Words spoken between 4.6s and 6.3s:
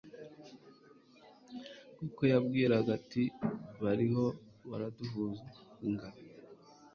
baraduhunga